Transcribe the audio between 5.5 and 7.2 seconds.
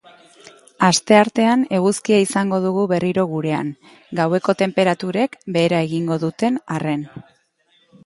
behera egingo duten arren.